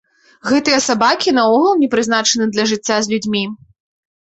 [0.51, 3.47] Гэтыя сабакі наогул не прызначаны для жыцця з людзьмі.